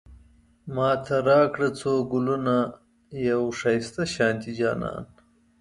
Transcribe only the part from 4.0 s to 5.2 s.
شانتی جانان